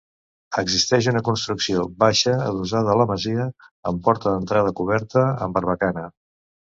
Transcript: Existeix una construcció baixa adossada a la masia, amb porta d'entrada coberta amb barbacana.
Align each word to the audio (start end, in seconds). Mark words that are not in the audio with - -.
Existeix 0.59 1.07
una 1.09 1.21
construcció 1.25 1.83
baixa 2.03 2.33
adossada 2.45 2.91
a 2.93 2.95
la 3.01 3.05
masia, 3.11 3.45
amb 3.91 4.01
porta 4.09 4.31
d'entrada 4.37 4.73
coberta 4.81 5.27
amb 5.47 5.59
barbacana. 5.59 6.07